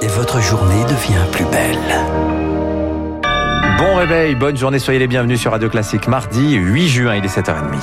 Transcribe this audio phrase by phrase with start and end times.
[0.00, 1.78] et votre journée devient plus belle.
[3.78, 6.08] Bon réveil, bonne journée, soyez les bienvenus sur Radio Classique.
[6.08, 7.82] Mardi 8 juin, il est 7h30.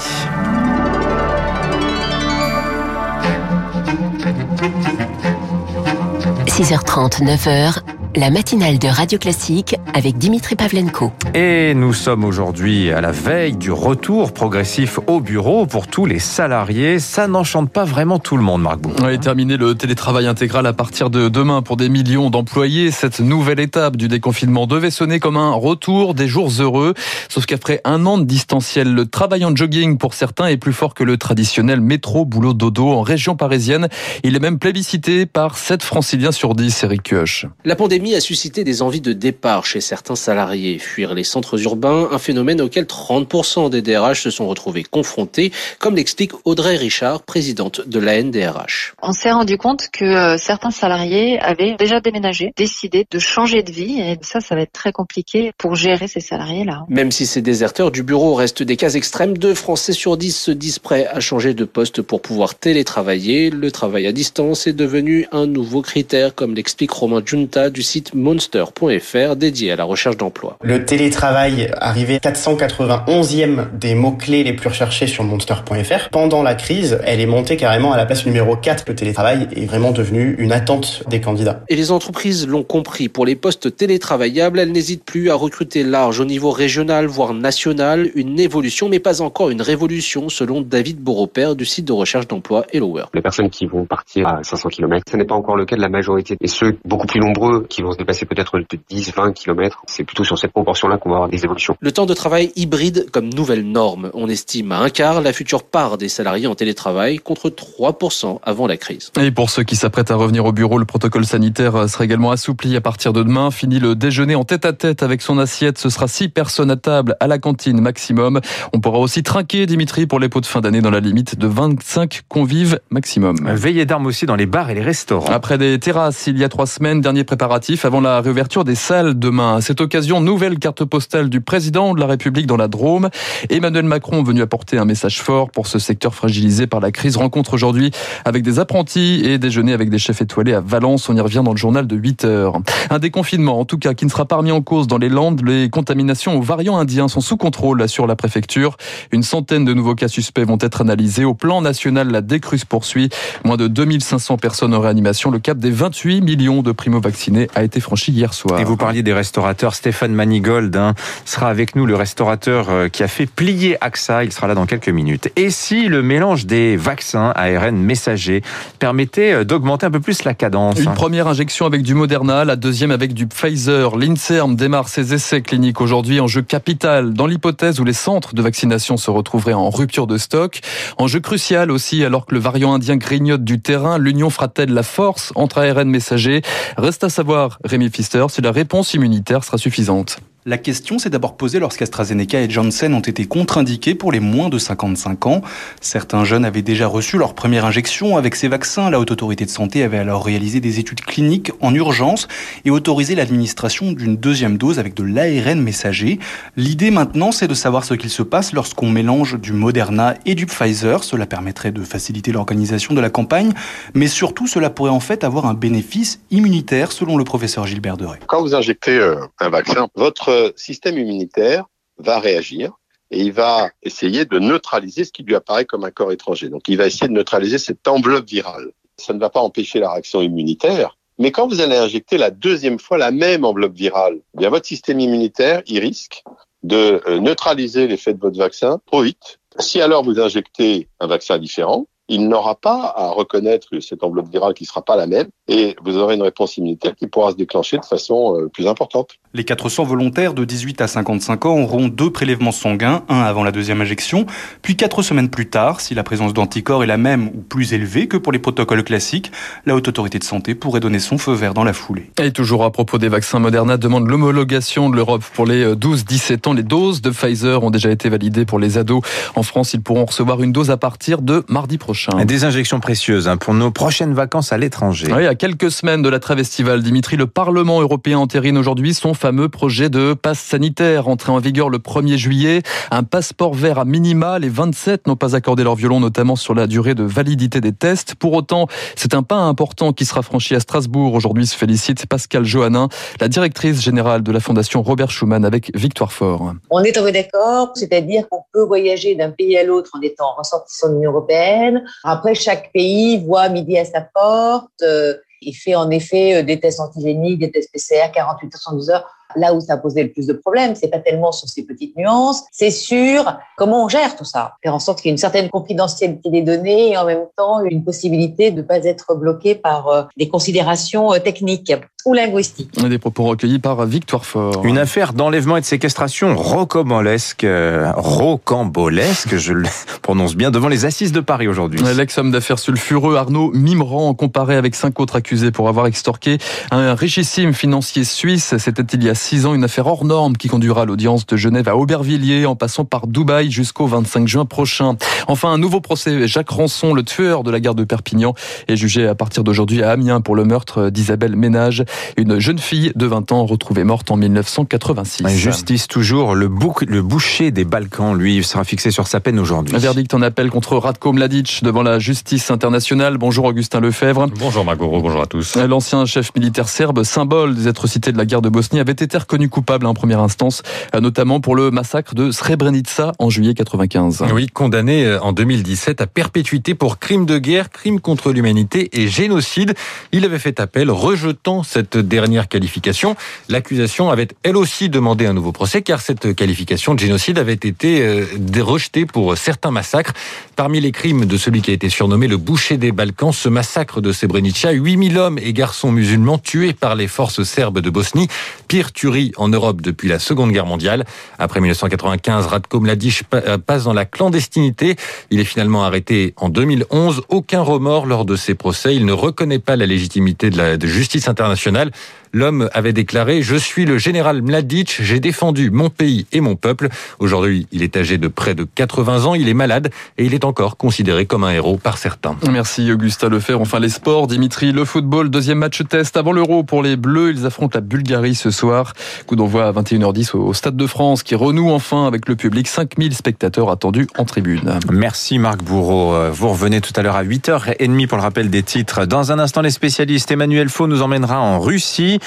[6.47, 7.79] 6h30, 9h,
[8.15, 11.11] la matinale de Radio Classique avec Dimitri Pavlenko.
[11.33, 16.19] Et nous sommes aujourd'hui à la veille du retour progressif au bureau pour tous les
[16.19, 16.99] salariés.
[16.99, 18.91] Ça n'enchante pas vraiment tout le monde, Marc Bou.
[19.03, 22.91] Oui, terminé le télétravail intégral à partir de demain pour des millions d'employés.
[22.91, 26.93] Cette nouvelle étape du déconfinement devait sonner comme un retour des jours heureux.
[27.27, 30.93] Sauf qu'après un an de distanciel, le travail en jogging pour certains est plus fort
[30.93, 33.89] que le traditionnel métro boulot dodo en région parisienne.
[34.23, 37.47] Il est même plébiscité par 7 franciliens sur 10, Eric Kioch.
[37.65, 40.77] La pandémie a suscité des envies de départ chez certains salariés.
[40.77, 45.95] Fuir les centres urbains, un phénomène auquel 30% des DRH se sont retrouvés confrontés, comme
[45.95, 48.93] l'explique Audrey Richard, présidente de la NDRH.
[49.01, 53.71] On s'est rendu compte que euh, certains salariés avaient déjà déménagé, décidé de changer de
[53.71, 56.83] vie, et ça, ça va être très compliqué pour gérer ces salariés-là.
[56.89, 60.51] Même si ces déserteurs du bureau restent des cas extrêmes, deux Français sur 10 se
[60.51, 63.49] disent prêts à changer de poste pour pouvoir télétravailler.
[63.49, 68.13] Le travail à distance est devenu un nouveau critère, comme l'explique Romain Junta du site
[68.13, 70.57] monster.fr dédié à la recherche d'emploi.
[70.61, 76.09] Le télétravail arrivé 491e des mots-clés les plus recherchés sur monster.fr.
[76.11, 78.83] Pendant la crise, elle est montée carrément à la place numéro 4.
[78.89, 81.63] Le télétravail est vraiment devenu une attente des candidats.
[81.69, 83.07] Et les entreprises l'ont compris.
[83.07, 88.09] Pour les postes télétravaillables, elles n'hésitent plus à recruter large au niveau régional, voire national.
[88.15, 92.65] Une évolution, mais pas encore une révolution, selon David Beaurepaire du site de recherche d'emploi
[92.73, 93.15] HelloWork.
[93.15, 95.81] Les personnes qui vont partir à 500 km, ce n'est pas encore le cas de
[95.81, 96.35] la majorité.
[96.41, 100.03] Et ceux beaucoup plus nombreux qui vont se dépasser peut-être de 10, 20 km, c'est
[100.03, 101.75] plutôt sur cette proportion-là qu'on va avoir des évolutions.
[101.79, 104.11] Le temps de travail hybride comme nouvelle norme.
[104.13, 108.67] On estime à un quart la future part des salariés en télétravail contre 3% avant
[108.67, 109.11] la crise.
[109.19, 112.75] Et pour ceux qui s'apprêtent à revenir au bureau, le protocole sanitaire sera également assoupli
[112.75, 113.51] à partir de demain.
[113.51, 115.77] Fini le déjeuner en tête à tête avec son assiette.
[115.77, 118.39] Ce sera 6 personnes à table à la cantine maximum.
[118.73, 121.47] On pourra aussi trinquer, Dimitri, pour les pots de fin d'année dans la limite de
[121.47, 123.37] 25 convives maximum.
[123.53, 125.31] Veillée d'armes aussi dans les bars et les restaurants.
[125.31, 129.17] Après des terrasses il y a trois semaines, dernier préparatif avant la réouverture des salles
[129.17, 129.55] demain.
[129.55, 133.09] À cette occasion, nouvelle carte postale du président de la République dans la Drôme.
[133.49, 137.17] Emmanuel Macron venu apporter un message fort pour ce secteur fragilisé par la crise.
[137.17, 137.89] Rencontre aujourd'hui
[138.23, 141.09] avec des apprentis et déjeuner avec des chefs étoilés à Valence.
[141.09, 142.59] On y revient dans le journal de 8 heures.
[142.91, 145.41] Un déconfinement, en tout cas, qui ne sera pas remis en cause dans les Landes.
[145.43, 148.77] Les contaminations aux variants indiens sont sous contrôle sur la préfecture.
[149.11, 151.25] Une centaine de nouveaux cas suspects vont être analysés.
[151.25, 153.09] Au plan national, la décrue se poursuit.
[153.43, 155.31] Moins de 2500 personnes en réanimation.
[155.31, 158.59] Le cap des 28 millions de primo-vaccinés a été franchi hier soir.
[158.59, 159.73] Et vous parliez des restaurateurs.
[159.73, 160.93] Stéphane Manigold hein,
[161.25, 164.25] sera avec nous, le restaurateur euh, qui a fait plier AXA.
[164.25, 165.29] Il sera là dans quelques minutes.
[165.35, 168.41] Et si le mélange des vaccins ARN messagers
[168.79, 172.45] permettait euh, d'augmenter un peu plus la cadence Une hein première injection avec du Moderna,
[172.45, 173.95] la deuxième avec du Pfizer.
[173.97, 176.19] L'INSERM démarre ses essais cliniques aujourd'hui.
[176.19, 180.59] Enjeu capital dans l'hypothèse où les centres de vaccination se retrouveraient en rupture de stock.
[180.97, 183.97] Enjeu crucial aussi alors que le variant indien grignote du terrain.
[183.97, 186.41] L'union fera-t-elle la force entre ARN messagers
[186.77, 190.19] Reste à savoir, Rémi Pfister, si la réponse immunitaire sera suffisante.
[190.47, 194.59] La question s'est d'abord posée lorsqu'AstraZeneca et Janssen ont été contre-indiqués pour les moins de
[194.59, 195.41] 55 ans.
[195.81, 198.91] Certains jeunes avaient déjà reçu leur première injection avec ces vaccins.
[198.91, 202.27] La Haute Autorité de Santé avait alors réalisé des études cliniques en urgence
[202.63, 206.19] et autorisé l'administration d'une deuxième dose avec de l'ARN messager.
[206.55, 210.45] L'idée maintenant, c'est de savoir ce qu'il se passe lorsqu'on mélange du Moderna et du
[210.45, 211.03] Pfizer.
[211.03, 213.51] Cela permettrait de faciliter l'organisation de la campagne,
[213.95, 218.19] mais surtout cela pourrait en fait avoir un bénéfice immunitaire selon le professeur Gilbert Deray.
[218.27, 221.65] Quand vous injectez euh, un vaccin, votre système immunitaire
[221.97, 222.73] va réagir
[223.11, 226.49] et il va essayer de neutraliser ce qui lui apparaît comme un corps étranger.
[226.49, 228.71] Donc il va essayer de neutraliser cette enveloppe virale.
[228.97, 232.79] Ça ne va pas empêcher la réaction immunitaire, mais quand vous allez injecter la deuxième
[232.79, 236.23] fois la même enveloppe virale, eh bien votre système immunitaire, il risque
[236.63, 239.39] de euh, neutraliser l'effet de votre vaccin trop vite.
[239.59, 244.53] Si alors vous injectez un vaccin différent, il n'aura pas à reconnaître cette enveloppe virale
[244.53, 247.35] qui ne sera pas la même et vous aurez une réponse immunitaire qui pourra se
[247.35, 249.11] déclencher de façon euh, plus importante.
[249.33, 253.51] Les 400 volontaires de 18 à 55 ans auront deux prélèvements sanguins, un avant la
[253.51, 254.25] deuxième injection,
[254.61, 258.07] puis quatre semaines plus tard, si la présence d'anticorps est la même ou plus élevée
[258.07, 259.31] que pour les protocoles classiques,
[259.65, 262.11] la Haute Autorité de Santé pourrait donner son feu vert dans la foulée.
[262.21, 266.53] Et toujours à propos des vaccins, Moderna demande l'homologation de l'Europe pour les 12-17 ans.
[266.53, 269.01] Les doses de Pfizer ont déjà été validées pour les ados.
[269.35, 271.94] En France, ils pourront recevoir une dose à partir de mardi prochain.
[272.25, 275.07] Des injections précieuses hein, pour nos prochaines vacances à l'étranger.
[275.15, 279.13] Oui, à quelques semaines de la trêve estivale, Dimitri, le Parlement européen entérine aujourd'hui son
[279.13, 282.61] fameux projet de passe sanitaire entré en vigueur le 1er juillet.
[282.91, 284.39] Un passeport vert à minima.
[284.39, 288.15] Les 27 n'ont pas accordé leur violon, notamment sur la durée de validité des tests.
[288.15, 291.13] Pour autant, c'est un pas important qui sera franchi à Strasbourg.
[291.13, 292.89] Aujourd'hui se félicite Pascal Johannin,
[293.19, 296.53] la directrice générale de la Fondation Robert Schuman avec Victoire Fort.
[296.69, 300.89] On est tombé d'accord, c'est-à-dire qu'on peut voyager d'un pays à l'autre en étant ressortissant
[300.89, 301.84] de l'Union européenne.
[302.03, 306.59] Après, chaque pays voit midi à sa porte euh, et fait en effet euh, des
[306.59, 310.27] tests antigéniques, des tests PCR 48 heures, 72 heures là où ça posait le plus
[310.27, 314.25] de problèmes, c'est pas tellement sur ces petites nuances, c'est sur comment on gère tout
[314.25, 317.25] ça, faire en sorte qu'il y ait une certaine confidentialité des données et en même
[317.37, 321.73] temps une possibilité de ne pas être bloqué par euh, des considérations euh, techniques
[322.05, 322.71] ou linguistiques.
[322.87, 324.63] Des propos recueillis par Victoire Fort.
[324.63, 329.67] Une affaire d'enlèvement et de séquestration rocambolesque, euh, rocambolesque, je le
[330.03, 331.81] prononce bien, devant les assises de Paris aujourd'hui.
[331.95, 336.37] L'ex-homme d'affaires sulfureux Arnaud Mimran, comparé avec cinq autres accusés pour avoir extorqué
[336.69, 340.47] un richissime financier suisse, c'était il y a six ans une affaire hors norme qui
[340.47, 344.97] conduira l'audience de Genève à Aubervilliers en passant par Dubaï jusqu'au 25 juin prochain.
[345.27, 346.27] Enfin, un nouveau procès.
[346.27, 348.33] Jacques Ranson, le tueur de la gare de Perpignan,
[348.67, 351.83] est jugé à partir d'aujourd'hui à Amiens pour le meurtre d'Isabelle Ménage,
[352.17, 355.27] une jeune fille de 20 ans retrouvée morte en 1986.
[355.29, 356.35] Justice toujours.
[356.35, 356.49] Le,
[356.87, 359.75] le boucher des Balkans, lui, sera fixé sur sa peine aujourd'hui.
[359.75, 363.17] Un verdict en appel contre Radko Mladic devant la justice internationale.
[363.17, 364.27] Bonjour Augustin Lefebvre.
[364.39, 365.55] Bonjour Magoro, bonjour à tous.
[365.55, 369.49] L'ancien chef militaire serbe, symbole des atrocités de la guerre de Bosnie, avait été reconnu
[369.49, 370.63] coupable en première instance,
[370.93, 374.25] euh, notamment pour le massacre de Srebrenica en juillet 95.
[374.33, 379.07] Oui, condamné euh, en 2017 à perpétuité pour crime de guerre, crime contre l'humanité et
[379.07, 379.73] génocide.
[380.11, 383.15] Il avait fait appel, rejetant cette dernière qualification.
[383.49, 388.01] L'accusation avait elle aussi demandé un nouveau procès, car cette qualification de génocide avait été
[388.01, 388.25] euh,
[388.59, 390.13] rejetée pour certains massacres.
[390.55, 394.01] Parmi les crimes de celui qui a été surnommé le boucher des Balkans, ce massacre
[394.01, 398.27] de Srebrenica, 8000 hommes et garçons musulmans tués par les forces serbes de Bosnie.
[398.67, 401.05] Pire tuerie en Europe depuis la Seconde Guerre mondiale.
[401.37, 404.95] Après 1995, Radko Mladic euh, passe dans la clandestinité.
[405.29, 407.21] Il est finalement arrêté en 2011.
[407.29, 408.95] Aucun remords lors de ses procès.
[408.95, 411.91] Il ne reconnaît pas la légitimité de la justice internationale.
[412.35, 416.89] L'homme avait déclaré Je suis le général Mladic, j'ai défendu mon pays et mon peuple.
[417.19, 420.43] Aujourd'hui, il est âgé de près de 80 ans, il est malade et il est
[420.43, 422.35] encore considéré comme un héros par certains.
[422.51, 423.53] Merci Augustin Lefer.
[423.53, 427.31] Enfin les sports, Dimitri, le football, deuxième match test avant l'Euro pour les Bleus.
[427.31, 428.91] Ils affrontent la Bulgarie ce soir.
[429.27, 432.67] Coup d'envoi à 21h10 au Stade de France qui renoue enfin avec le public.
[432.67, 434.77] 5000 spectateurs attendus en tribune.
[434.91, 436.13] Merci Marc Bourreau.
[436.33, 439.05] Vous revenez tout à l'heure à 8h30 pour le rappel des titres.
[439.05, 442.19] Dans un instant, les spécialistes Emmanuel Faux nous emmènera en Russie.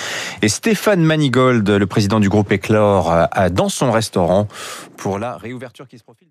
[0.43, 4.49] Et Stéphane Manigold, le président du groupe Éclore, dans son restaurant
[4.97, 6.29] pour la réouverture qui se profile.